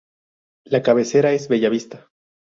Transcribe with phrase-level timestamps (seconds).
[0.65, 2.09] La cabecera es Bella Vista.